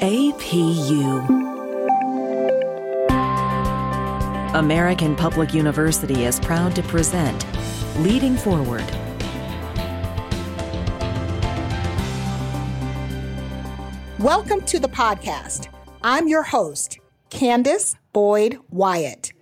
[0.00, 1.26] APU.
[4.54, 7.44] American Public University is proud to present
[7.96, 8.84] Leading Forward.
[14.20, 15.66] Welcome to the podcast.
[16.04, 19.32] I'm your host, Candace Boyd Wyatt.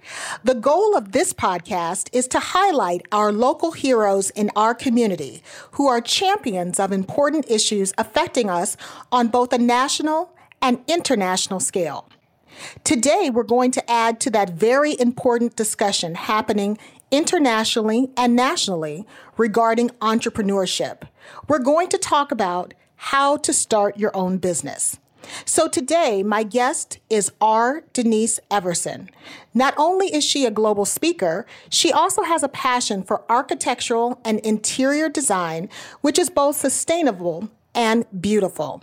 [0.42, 5.42] The goal of this podcast is to highlight our local heroes in our community
[5.72, 8.78] who are champions of important issues affecting us
[9.12, 10.32] on both a national
[10.66, 12.08] and international scale.
[12.82, 16.76] Today, we're going to add to that very important discussion happening
[17.12, 19.06] internationally and nationally
[19.36, 21.02] regarding entrepreneurship.
[21.46, 24.98] We're going to talk about how to start your own business.
[25.44, 27.84] So today, my guest is R.
[27.92, 29.08] Denise Everson.
[29.54, 34.40] Not only is she a global speaker, she also has a passion for architectural and
[34.40, 35.68] interior design,
[36.00, 38.82] which is both sustainable and beautiful.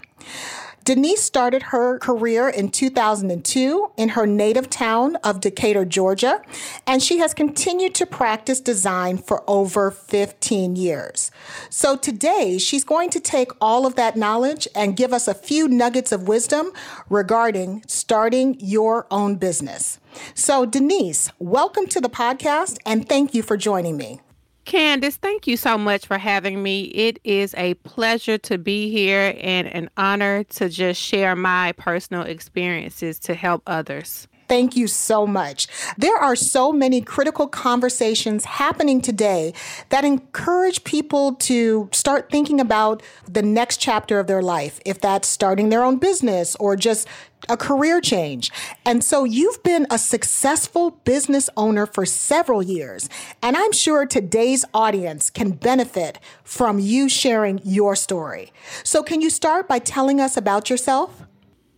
[0.83, 6.41] Denise started her career in 2002 in her native town of Decatur, Georgia,
[6.85, 11.31] and she has continued to practice design for over 15 years.
[11.69, 15.69] So today, she's going to take all of that knowledge and give us a few
[15.69, 16.71] nuggets of wisdom
[17.09, 19.99] regarding starting your own business.
[20.33, 24.19] So, Denise, welcome to the podcast and thank you for joining me.
[24.65, 26.83] Candace, thank you so much for having me.
[26.83, 32.23] It is a pleasure to be here and an honor to just share my personal
[32.23, 34.27] experiences to help others.
[34.47, 35.67] Thank you so much.
[35.97, 39.53] There are so many critical conversations happening today
[39.89, 45.27] that encourage people to start thinking about the next chapter of their life, if that's
[45.27, 47.07] starting their own business or just
[47.49, 48.51] a career change.
[48.85, 53.09] And so you've been a successful business owner for several years.
[53.41, 58.53] And I'm sure today's audience can benefit from you sharing your story.
[58.83, 61.22] So, can you start by telling us about yourself?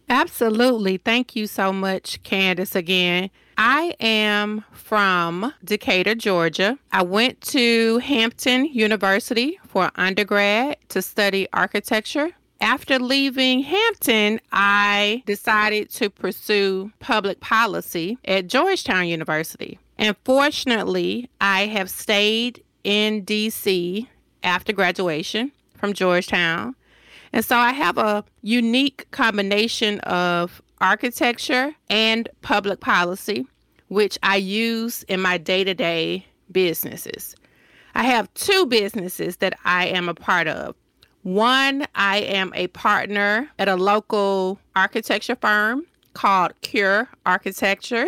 [0.10, 0.98] Absolutely.
[0.98, 3.30] Thank you so much, Candace, again.
[3.58, 6.78] I am from Decatur, Georgia.
[6.92, 12.32] I went to Hampton University for undergrad to study architecture.
[12.62, 19.80] After leaving Hampton, I decided to pursue public policy at Georgetown University.
[19.98, 24.08] And fortunately, I have stayed in DC
[24.44, 26.76] after graduation from Georgetown.
[27.36, 33.46] And so I have a unique combination of architecture and public policy,
[33.90, 37.36] which I use in my day to day businesses.
[37.94, 40.76] I have two businesses that I am a part of.
[41.24, 48.08] One, I am a partner at a local architecture firm called Cure Architecture.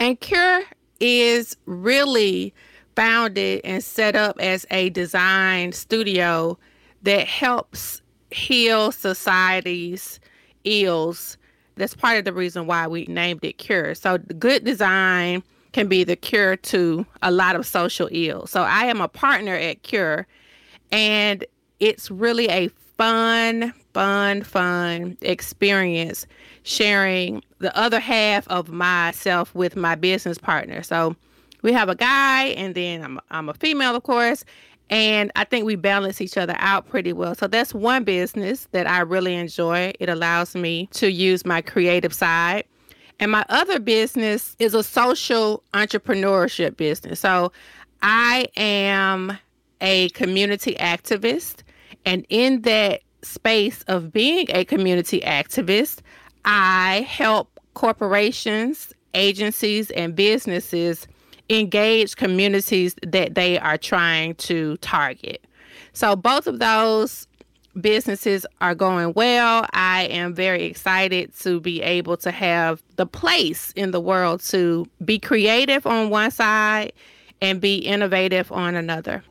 [0.00, 0.64] And Cure
[0.98, 2.52] is really
[2.96, 6.58] founded and set up as a design studio
[7.02, 8.00] that helps
[8.34, 10.20] heal society's
[10.64, 11.38] ills.
[11.76, 13.94] That's part of the reason why we named it Cure.
[13.94, 18.50] So, good design can be the cure to a lot of social ills.
[18.50, 20.26] So, I am a partner at Cure,
[20.90, 21.44] and
[21.80, 26.26] it's really a fun, fun, fun experience
[26.62, 30.82] sharing the other half of myself with my business partner.
[30.82, 31.16] So,
[31.62, 34.44] we have a guy, and then I'm, I'm a female, of course,
[34.90, 37.34] and I think we balance each other out pretty well.
[37.34, 39.92] So that's one business that I really enjoy.
[39.98, 42.64] It allows me to use my creative side.
[43.20, 47.20] And my other business is a social entrepreneurship business.
[47.20, 47.52] So
[48.02, 49.38] I am
[49.80, 51.62] a community activist.
[52.04, 56.00] And in that space of being a community activist,
[56.44, 61.06] I help corporations, agencies, and businesses
[61.50, 65.46] engage communities that they are trying to target.
[65.92, 67.26] So both of those
[67.80, 69.66] businesses are going well.
[69.72, 74.86] I am very excited to be able to have the place in the world to
[75.04, 76.92] be creative on one side
[77.40, 79.22] and be innovative on another.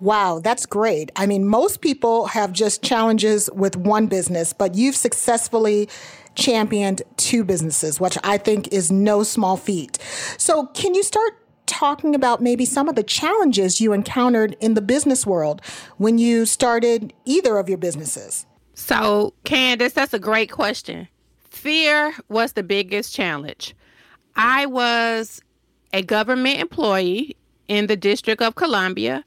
[0.00, 1.12] Wow, that's great.
[1.14, 5.88] I mean, most people have just challenges with one business, but you've successfully
[6.34, 9.98] championed two businesses, which I think is no small feat.
[10.38, 11.41] So, can you start
[11.72, 15.62] talking about maybe some of the challenges you encountered in the business world
[15.96, 18.46] when you started either of your businesses.
[18.74, 21.08] So, Candace, that's a great question.
[21.48, 23.74] Fear was the biggest challenge.
[24.36, 25.40] I was
[25.92, 27.36] a government employee
[27.68, 29.24] in the District of Columbia.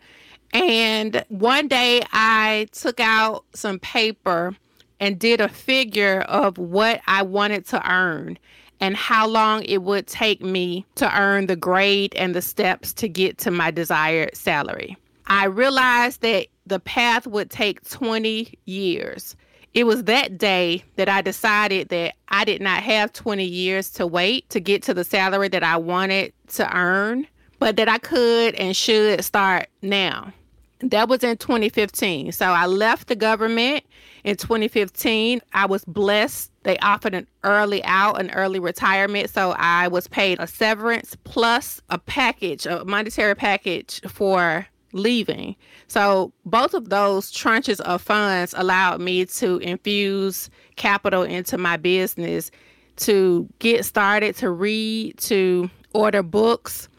[0.53, 4.55] And one day I took out some paper
[4.99, 8.37] and did a figure of what I wanted to earn
[8.79, 13.07] and how long it would take me to earn the grade and the steps to
[13.07, 14.97] get to my desired salary.
[15.27, 19.35] I realized that the path would take 20 years.
[19.73, 24.07] it was that day that I decided that I did not have 20 years to
[24.07, 27.27] wait to get to the salary that I wanted to earn,
[27.59, 30.31] but that I could and should start now.
[30.79, 32.31] That was in 2015.
[32.31, 33.83] So I left the government
[34.25, 35.39] in 2015.
[35.53, 36.51] I was blessed.
[36.63, 39.29] They offered an early out, an early retirement.
[39.29, 45.55] So I was paid a severance plus a package, a monetary package for leaving.
[45.87, 52.49] So both of those tranches of funds allowed me to infuse capital into my business
[52.97, 56.89] to get started, to read, to order books,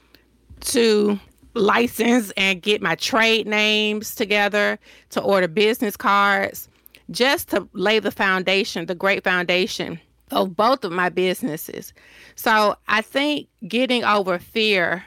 [0.60, 1.18] to
[1.54, 4.78] license and get my trade names together,
[5.10, 6.68] to order business cards,
[7.10, 10.00] just to lay the foundation, the great foundation
[10.30, 11.92] of both of my businesses.
[12.34, 15.04] So I think getting over fear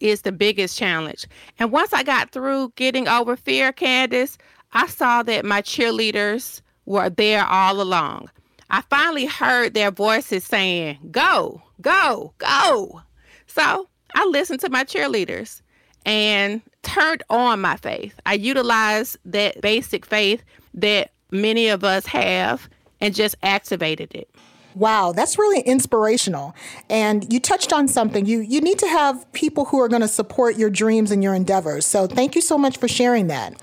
[0.00, 1.26] is the biggest challenge.
[1.58, 4.38] And once I got through getting over fear, Candace,
[4.72, 8.30] I saw that my cheerleaders were there all along.
[8.70, 13.02] I finally heard their voices saying, Go, go, go.
[13.46, 15.60] So I listened to my cheerleaders
[16.06, 18.18] and turned on my faith.
[18.26, 20.42] I utilized that basic faith
[20.74, 22.68] that many of us have
[23.00, 24.31] and just activated it.
[24.74, 26.54] Wow, that's really inspirational.
[26.88, 28.24] And you touched on something.
[28.24, 31.34] You you need to have people who are going to support your dreams and your
[31.34, 31.84] endeavors.
[31.84, 33.60] So thank you so much for sharing that.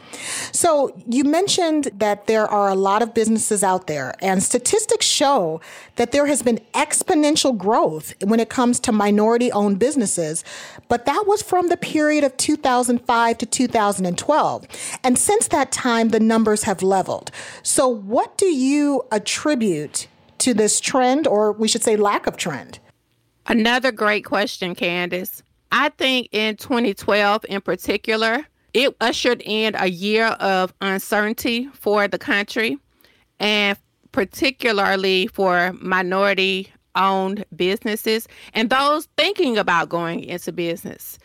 [0.52, 5.62] So you mentioned that there are a lot of businesses out there and statistics show
[5.96, 10.44] that there has been exponential growth when it comes to minority owned businesses,
[10.88, 14.68] but that was from the period of 2005 to 2012.
[15.04, 17.32] And since that time the numbers have leveled.
[17.64, 20.08] So what do you attribute
[20.40, 22.80] to this trend, or we should say lack of trend?
[23.48, 25.42] Another great question, Candace.
[25.72, 32.18] I think in 2012 in particular, it ushered in a year of uncertainty for the
[32.18, 32.78] country
[33.40, 33.78] and
[34.12, 41.20] particularly for minority owned businesses and those thinking about going into business.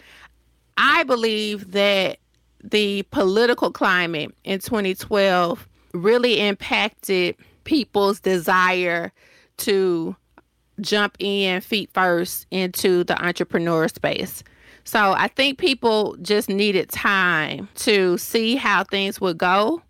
[0.77, 2.19] I believe that
[2.63, 9.13] the political climate in 2012 really impacted people's desire
[9.59, 10.17] to
[10.81, 14.43] jump in feet first into the entrepreneur space.
[14.85, 19.83] So I think people just needed time to see how things would go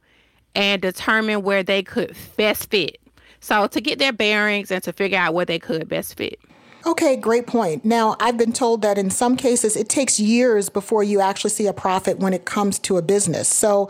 [0.55, 3.01] and determine where they could best fit.
[3.41, 6.39] So to get their bearings and to figure out where they could best fit.
[6.87, 7.83] Okay, great point.
[7.83, 11.67] Now, I've been told that in some cases it takes years before you actually see
[11.67, 13.49] a profit when it comes to a business.
[13.49, 13.89] So,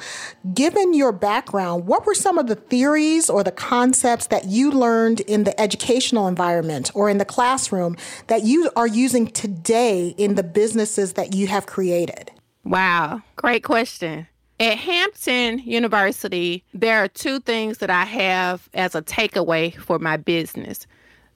[0.54, 5.20] given your background, what were some of the theories or the concepts that you learned
[5.20, 7.96] in the educational environment or in the classroom
[8.28, 12.30] that you are using today in the businesses that you have created?
[12.62, 14.28] Wow, great question.
[14.60, 20.16] At Hampton University, there are two things that I have as a takeaway for my
[20.16, 20.86] business.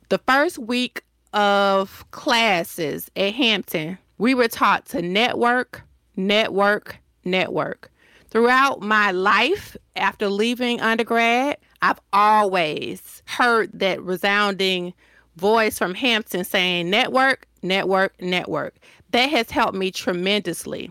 [0.08, 1.02] The first week
[1.32, 5.82] of classes at Hampton, we were taught to network,
[6.16, 7.90] network, network.
[8.30, 14.92] Throughout my life after leaving undergrad, I've always heard that resounding
[15.36, 18.76] voice from Hampton saying network, network, network.
[19.12, 20.90] That has helped me tremendously.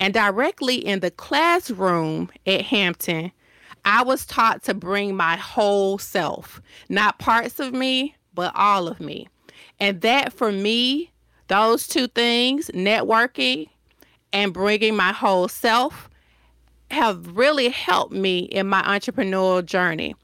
[0.00, 3.32] And directly in the classroom at Hampton,
[3.84, 9.00] I was taught to bring my whole self, not parts of me, but all of
[9.00, 9.28] me.
[9.80, 11.12] And that for me,
[11.48, 13.68] those two things, networking
[14.32, 16.08] and bringing my whole self,
[16.90, 20.14] have really helped me in my entrepreneurial journey.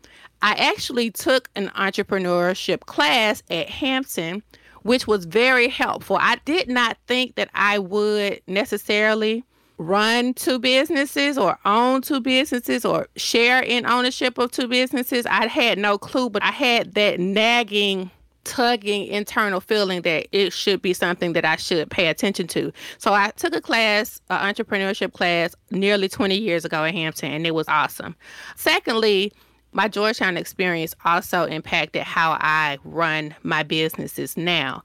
[0.42, 4.42] I actually took an entrepreneurship class at Hampton,
[4.82, 6.16] which was very helpful.
[6.18, 9.44] I did not think that I would necessarily
[9.76, 15.26] run two businesses or own two businesses or share in ownership of two businesses.
[15.26, 18.10] I had no clue, but I had that nagging
[18.44, 22.72] tugging internal feeling that it should be something that I should pay attention to.
[22.98, 27.46] So I took a class, an entrepreneurship class, nearly 20 years ago at Hampton, and
[27.46, 28.16] it was awesome.
[28.56, 29.32] Secondly,
[29.72, 34.82] my Georgetown experience also impacted how I run my businesses now.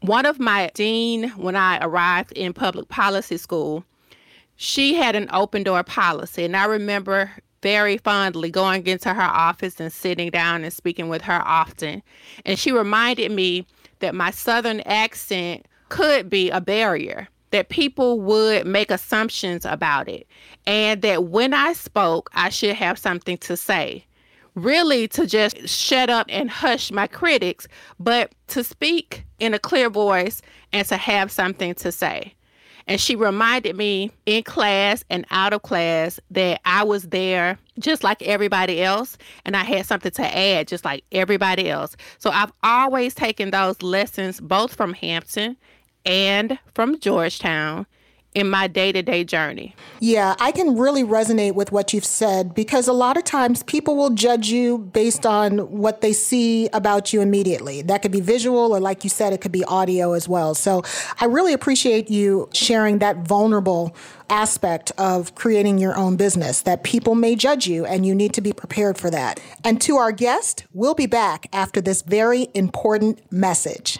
[0.00, 3.84] One of my dean, when I arrived in public policy school,
[4.56, 7.32] she had an open door policy, and I remember
[7.62, 12.02] very fondly going into her office and sitting down and speaking with her often.
[12.44, 13.66] And she reminded me
[14.00, 20.26] that my Southern accent could be a barrier, that people would make assumptions about it,
[20.66, 24.04] and that when I spoke, I should have something to say.
[24.54, 27.66] Really, to just shut up and hush my critics,
[27.98, 30.42] but to speak in a clear voice
[30.74, 32.34] and to have something to say.
[32.86, 38.04] And she reminded me in class and out of class that I was there just
[38.04, 41.96] like everybody else and I had something to add just like everybody else.
[42.18, 45.56] So I've always taken those lessons both from Hampton
[46.04, 47.86] and from Georgetown
[48.34, 49.74] in my day to day journey.
[50.00, 53.96] Yeah, I can really resonate with what you've said because a lot of times people
[53.96, 57.82] will judge you based on what they see about you immediately.
[57.82, 60.54] That could be visual, or like you said, it could be audio as well.
[60.54, 60.82] So
[61.20, 63.94] I really appreciate you sharing that vulnerable
[64.30, 68.40] aspect of creating your own business that people may judge you and you need to
[68.40, 69.38] be prepared for that.
[69.62, 73.98] And to our guest, we'll be back after this very important message.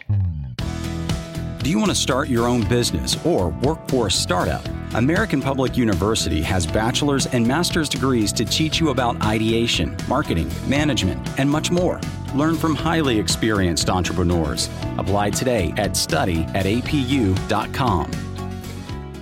[1.62, 4.66] Do you want to start your own business or work for a startup?
[4.94, 11.24] American Public University has bachelor's and master's degrees to teach you about ideation, marketing, management,
[11.38, 12.00] and much more.
[12.34, 14.68] Learn from highly experienced entrepreneurs.
[14.98, 18.10] Apply today at study at apu.com.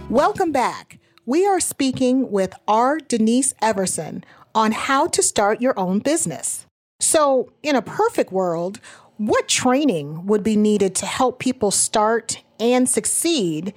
[0.09, 0.99] Welcome back.
[1.27, 3.01] We are speaking with R.
[3.01, 6.65] Denise Everson on how to start your own business.
[7.01, 8.81] So, in a perfect world,
[9.21, 13.75] what training would be needed to help people start and succeed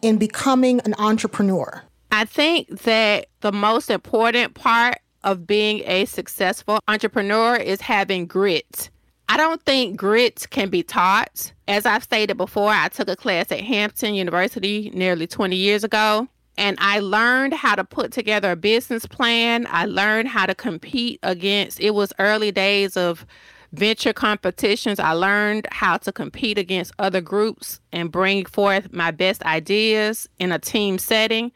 [0.00, 1.82] in becoming an entrepreneur?
[2.12, 8.88] I think that the most important part of being a successful entrepreneur is having grit.
[9.28, 11.52] I don't think grit can be taught.
[11.68, 16.26] As I've stated before, I took a class at Hampton University nearly 20 years ago,
[16.56, 19.66] and I learned how to put together a business plan.
[19.68, 23.26] I learned how to compete against, it was early days of
[23.72, 24.98] venture competitions.
[24.98, 30.52] I learned how to compete against other groups and bring forth my best ideas in
[30.52, 31.52] a team setting.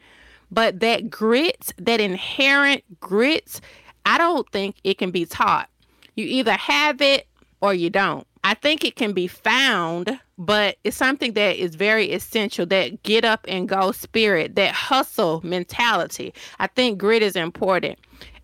[0.51, 3.61] But that grit, that inherent grit,
[4.05, 5.69] I don't think it can be taught.
[6.15, 7.27] You either have it
[7.61, 8.27] or you don't.
[8.43, 13.23] I think it can be found, but it's something that is very essential that get
[13.23, 16.33] up and go spirit, that hustle mentality.
[16.59, 17.99] I think grit is important.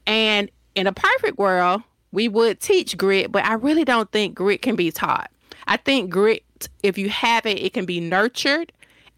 [0.06, 4.62] And in a perfect world, we would teach grit, but I really don't think grit
[4.62, 5.32] can be taught.
[5.68, 6.44] I think grit,
[6.84, 8.72] if you have it, it can be nurtured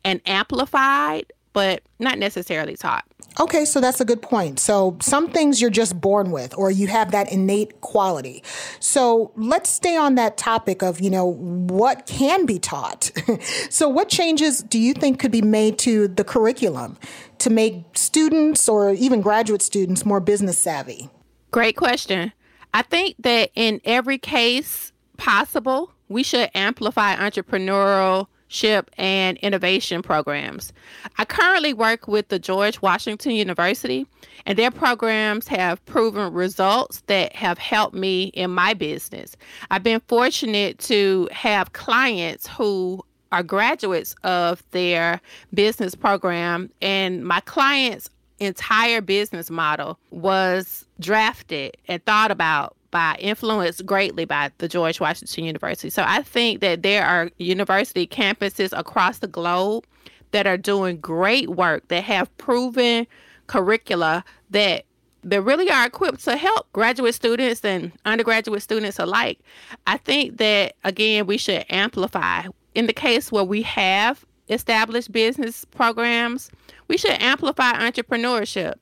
[0.03, 3.05] and amplified, but not necessarily taught.
[3.39, 4.59] Okay, so that's a good point.
[4.59, 8.43] So some things you're just born with, or you have that innate quality.
[8.79, 13.11] So let's stay on that topic of, you know, what can be taught.
[13.69, 16.97] so what changes do you think could be made to the curriculum
[17.37, 21.09] to make students or even graduate students more business savvy?
[21.51, 22.33] Great question.
[22.73, 30.73] I think that in every case possible, we should amplify entrepreneurship and innovation programs.
[31.17, 34.07] I currently work with the George Washington University,
[34.45, 39.35] and their programs have proven results that have helped me in my business.
[39.69, 45.21] I've been fortunate to have clients who are graduates of their
[45.53, 48.09] business program, and my clients
[48.39, 55.43] entire business model was drafted and thought about by influenced greatly by the George Washington
[55.43, 55.89] University.
[55.89, 59.85] So I think that there are university campuses across the globe
[60.31, 63.07] that are doing great work that have proven
[63.47, 64.85] curricula that
[65.21, 69.39] that really are equipped to help graduate students and undergraduate students alike.
[69.85, 72.43] I think that again we should amplify
[72.73, 76.49] in the case where we have established business programs,
[76.87, 78.73] we should amplify entrepreneurship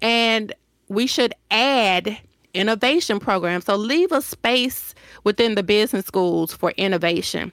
[0.00, 0.54] and
[0.88, 2.18] we should add
[2.54, 3.66] innovation programs.
[3.66, 7.52] So leave a space within the business schools for innovation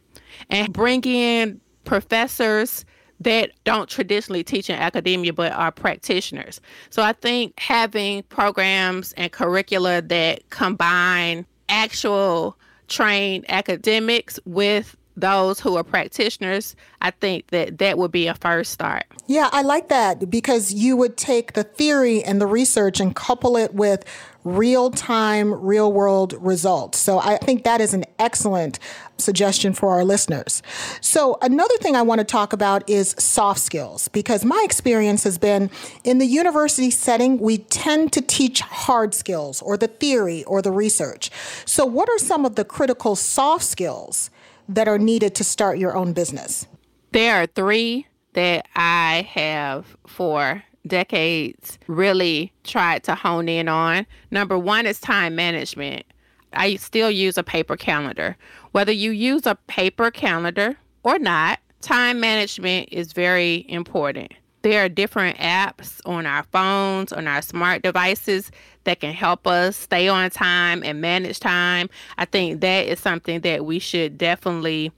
[0.49, 2.85] and bring in professors
[3.19, 6.61] that don't traditionally teach in academia but are practitioners.
[6.89, 15.75] So I think having programs and curricula that combine actual trained academics with those who
[15.75, 19.03] are practitioners, I think that that would be a first start.
[19.25, 23.57] Yeah, I like that because you would take the theory and the research and couple
[23.57, 24.05] it with
[24.43, 26.97] real time, real world results.
[26.97, 28.79] So I think that is an excellent
[29.17, 30.61] suggestion for our listeners.
[31.01, 35.37] So, another thing I want to talk about is soft skills because my experience has
[35.37, 35.69] been
[36.03, 40.71] in the university setting, we tend to teach hard skills or the theory or the
[40.71, 41.31] research.
[41.65, 44.29] So, what are some of the critical soft skills
[44.69, 46.67] that are needed to start your own business?
[47.11, 54.05] There are three that I have for decades really tried to hone in on.
[54.31, 56.05] Number one is time management.
[56.53, 58.37] I still use a paper calendar.
[58.71, 64.33] Whether you use a paper calendar or not, time management is very important.
[64.67, 68.51] There are different apps on our phones, on our smart devices
[68.83, 71.89] that can help us stay on time and manage time.
[72.17, 74.91] I think that is something that we should definitely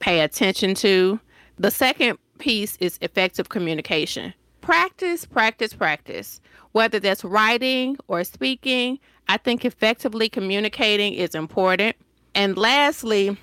[0.00, 1.18] pay attention to.
[1.58, 4.34] The second piece is effective communication.
[4.60, 6.38] Practice, practice, practice.
[6.72, 11.96] Whether that's writing or speaking, I think effectively communicating is important.
[12.34, 13.38] And lastly,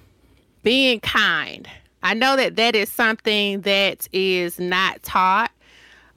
[0.61, 1.67] being kind.
[2.07, 5.51] I know that that is something that is not taught,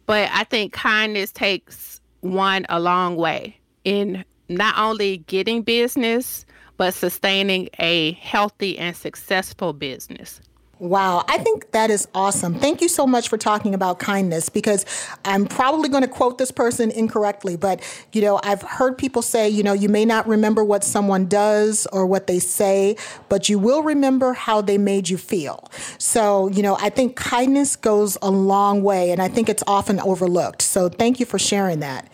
[0.06, 6.94] but I think kindness takes one a long way in not only getting business, but
[6.94, 10.40] sustaining a healthy and successful business.
[10.80, 12.54] Wow, I think that is awesome.
[12.54, 14.86] Thank you so much for talking about kindness because
[15.26, 17.82] I'm probably going to quote this person incorrectly, but
[18.14, 21.86] you know, I've heard people say, you know, you may not remember what someone does
[21.92, 22.96] or what they say,
[23.28, 25.70] but you will remember how they made you feel.
[25.98, 30.00] So, you know, I think kindness goes a long way and I think it's often
[30.00, 30.62] overlooked.
[30.62, 32.08] So, thank you for sharing that.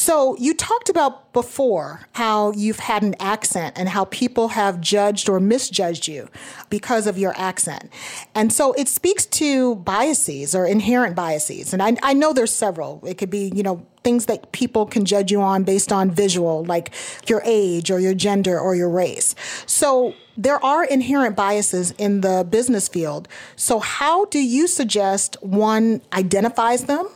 [0.00, 5.28] So, you talked about before how you've had an accent and how people have judged
[5.28, 6.30] or misjudged you
[6.70, 7.92] because of your accent.
[8.34, 11.74] And so it speaks to biases or inherent biases.
[11.74, 13.02] And I, I know there's several.
[13.06, 16.64] It could be, you know, things that people can judge you on based on visual,
[16.64, 16.94] like
[17.28, 19.34] your age or your gender or your race.
[19.66, 23.28] So there are inherent biases in the business field.
[23.54, 27.06] So, how do you suggest one identifies them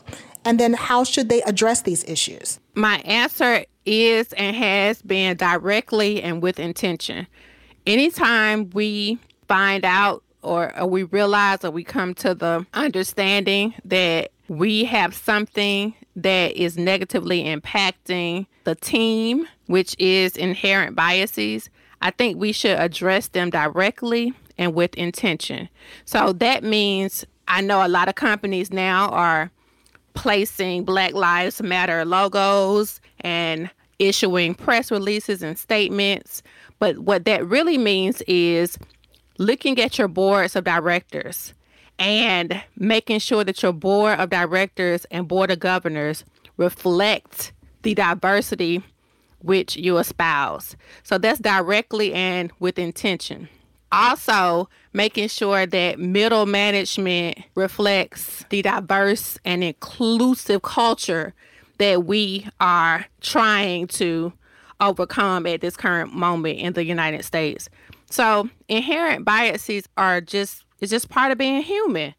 [0.44, 2.60] and then how should they address these issues?
[2.74, 7.26] My answer is and has been directly and with intention.
[7.86, 14.30] Anytime we find out or, or, we realize or we come to the understanding that
[14.48, 21.70] we have something that is negatively impacting the team, which is inherent biases,
[22.02, 25.68] I think we should address them directly and with intention.
[26.04, 29.50] So that means I know a lot of companies now are
[30.14, 36.42] placing Black Lives Matter logos and issuing press releases and statements.
[36.78, 38.78] But what that really means is
[39.38, 41.54] looking at your boards of directors
[41.98, 46.24] and making sure that your board of directors and board of governors
[46.56, 47.52] reflect
[47.82, 48.82] the diversity
[49.40, 50.74] which you espouse.
[51.02, 53.48] So that's directly and with intention
[53.94, 61.34] also making sure that middle management reflects the diverse and inclusive culture
[61.78, 64.32] that we are trying to
[64.80, 67.68] overcome at this current moment in the United States.
[68.10, 72.14] So inherent biases are just it's just part of being human.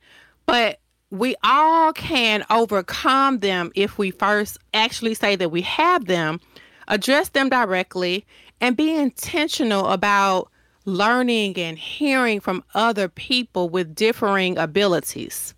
[0.46, 0.80] But
[1.12, 6.40] we all can overcome them if we first actually say that we have them,
[6.88, 8.26] address them directly,
[8.62, 10.50] and be intentional about
[10.86, 15.54] learning and hearing from other people with differing abilities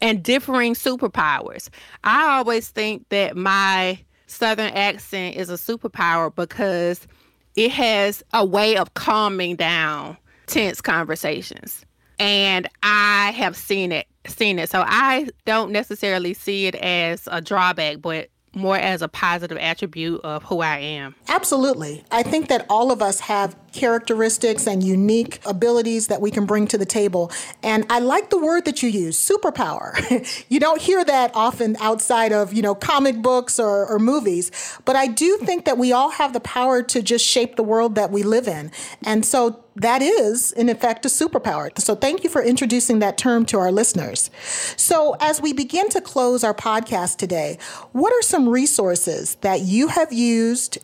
[0.00, 1.68] and differing superpowers.
[2.04, 7.06] I always think that my Southern accent is a superpower because
[7.54, 11.84] it has a way of calming down tense conversations.
[12.18, 14.70] And I have seen it seen it.
[14.70, 20.20] So I don't necessarily see it as a drawback, but more as a positive attribute
[20.22, 21.14] of who I am.
[21.28, 22.04] Absolutely.
[22.10, 26.66] I think that all of us have characteristics and unique abilities that we can bring
[26.68, 27.32] to the table.
[27.62, 30.44] And I like the word that you use, superpower.
[30.50, 34.50] you don't hear that often outside of, you know, comic books or, or movies,
[34.84, 37.94] but I do think that we all have the power to just shape the world
[37.94, 38.70] that we live in.
[39.04, 41.76] And so that is, in effect, a superpower.
[41.78, 44.30] So thank you for introducing that term to our listeners.
[44.76, 47.58] So as we begin to close our podcast today,
[47.92, 50.78] what are some resources that you have used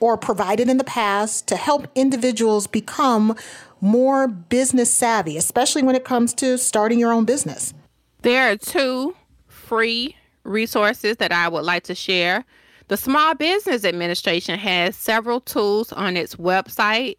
[0.00, 3.34] or provided in the past to help individuals become
[3.80, 7.72] more business savvy, especially when it comes to starting your own business?
[8.22, 9.16] There are two
[9.48, 12.44] free resources that I would like to share.
[12.88, 17.16] The Small Business Administration has several tools on its website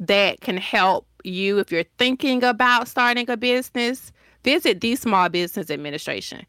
[0.00, 4.12] that can help you if you're thinking about starting a business,
[4.44, 6.46] visit the Small Business Administration.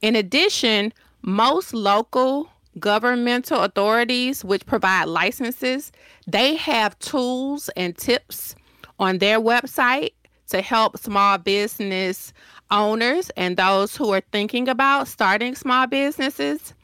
[0.00, 5.92] In addition, most local governmental authorities which provide licenses,
[6.26, 8.54] they have tools and tips
[8.98, 10.12] on their website
[10.48, 12.32] to help small business
[12.70, 16.74] owners and those who are thinking about starting small businesses.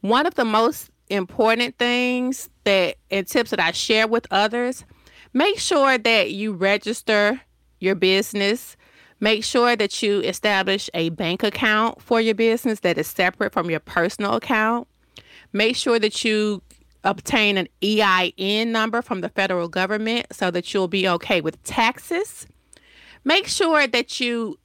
[0.00, 4.84] One of the most important things that and tips that I share with others
[5.34, 7.40] Make sure that you register
[7.80, 8.76] your business.
[9.18, 13.68] Make sure that you establish a bank account for your business that is separate from
[13.68, 14.86] your personal account.
[15.52, 16.62] Make sure that you
[17.02, 22.46] obtain an EIN number from the federal government so that you'll be okay with taxes.
[23.24, 24.58] Make sure that you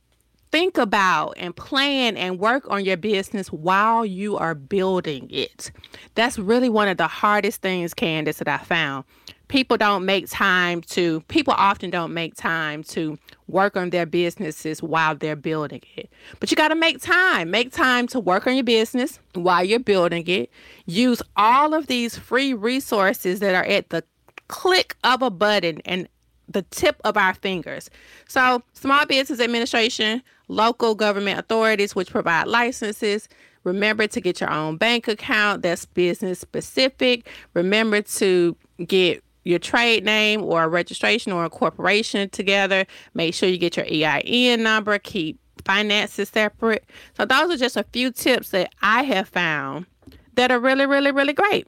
[0.51, 5.71] think about and plan and work on your business while you are building it.
[6.15, 9.05] That's really one of the hardest things, Candace, that I found.
[9.47, 14.83] People don't make time to, people often don't make time to work on their businesses
[14.83, 16.09] while they're building it.
[16.39, 17.49] But you got to make time.
[17.49, 20.51] Make time to work on your business while you're building it.
[20.85, 24.03] Use all of these free resources that are at the
[24.49, 26.07] click of a button and
[26.49, 27.89] the tip of our fingers.
[28.27, 33.29] So, Small Business Administration, local government authorities which provide licenses.
[33.63, 37.29] Remember to get your own bank account that's business specific.
[37.53, 42.85] Remember to get your trade name or a registration or a corporation together.
[43.13, 44.97] Make sure you get your EIN number.
[44.97, 46.85] Keep finances separate.
[47.15, 49.85] So, those are just a few tips that I have found
[50.33, 51.67] that are really, really, really great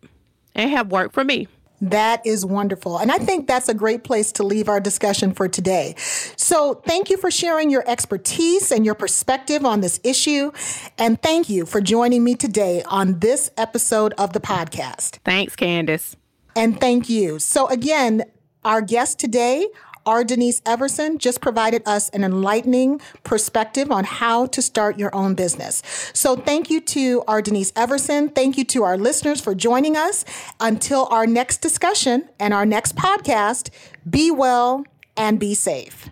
[0.56, 1.48] and have worked for me.
[1.82, 2.98] That is wonderful.
[2.98, 3.26] And I mm.
[3.26, 5.96] think that's a great place to leave our discussion for today.
[5.98, 10.52] So thank you for sharing your expertise and your perspective on this issue.
[10.98, 15.18] And thank you for joining me today on this episode of the podcast.
[15.26, 16.16] Thanks, Candace.
[16.56, 17.40] And thank you.
[17.40, 18.24] So again,
[18.64, 19.68] our guest today
[20.06, 20.24] R.
[20.24, 25.82] Denise Everson just provided us an enlightening perspective on how to start your own business.
[26.14, 27.42] So thank you to R.
[27.42, 28.30] Denise Everson.
[28.30, 30.26] Thank you to our listeners for joining us.
[30.60, 33.70] Until our next discussion and our next podcast,
[34.10, 34.86] be well
[35.18, 36.10] and be safe.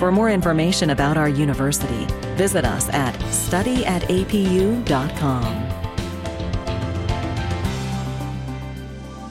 [0.00, 5.66] For more information about our university, visit us at studyatapu.com.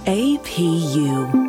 [0.06, 1.49] APU